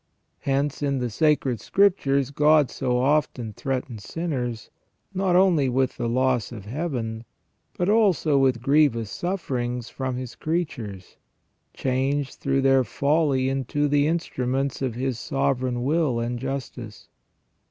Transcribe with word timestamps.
Hence 0.39 0.81
in 0.81 0.97
the 0.97 1.11
Sacred 1.11 1.59
Scriptures 1.59 2.31
God 2.31 2.71
so 2.71 2.97
often 2.97 3.53
threatens 3.53 4.03
sinners, 4.03 4.71
not 5.13 5.35
only 5.35 5.69
with 5.69 5.97
the 5.97 6.09
loss 6.09 6.51
of 6.51 6.65
Heaven, 6.65 7.23
but 7.77 7.87
also 7.87 8.35
with 8.39 8.63
grievous 8.63 9.11
sufferings 9.11 9.89
from 9.89 10.15
His 10.15 10.33
creatures, 10.33 11.17
changed 11.75 12.39
through 12.39 12.61
their 12.63 12.83
folly 12.83 13.47
into 13.47 13.87
the 13.87 14.07
instruments 14.07 14.81
of 14.81 14.95
His 14.95 15.19
sovereign 15.19 15.83
will 15.83 16.19
and 16.19 16.39
justice. 16.39 17.07